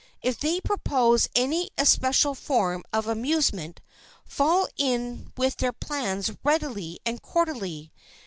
[0.23, 3.81] If they propose any especial form of amusement,
[4.25, 7.91] fall in with their plans readily and cordially.